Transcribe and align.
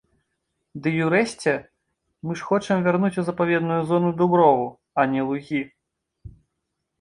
Ды 0.85 0.93
й, 0.97 1.01
урэшце, 1.07 1.51
мы 2.27 2.37
ж 2.41 2.47
хочам 2.47 2.77
вярнуць 2.87 3.11
ў 3.19 3.23
запаведную 3.29 3.79
зону 3.91 4.09
дуброву, 4.23 4.65
а 5.03 5.07
не 5.13 5.21
лугі. 5.29 5.61